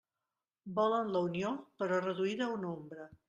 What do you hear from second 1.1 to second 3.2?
la Unió; però reduïda a una ombra.